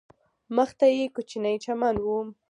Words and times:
مخ 0.55 0.69
ته 0.79 0.85
یې 0.97 1.05
کوچنی 1.15 1.55
چمن 1.63 1.95
و. 2.03 2.07